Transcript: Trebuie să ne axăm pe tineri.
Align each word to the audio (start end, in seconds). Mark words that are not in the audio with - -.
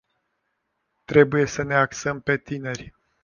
Trebuie 1.05 1.45
să 1.45 1.63
ne 1.63 1.75
axăm 1.75 2.21
pe 2.21 2.37
tineri. 2.37 2.93